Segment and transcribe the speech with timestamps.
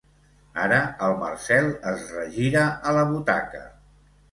[0.61, 3.65] Ara el Marcel es regira a la butaca.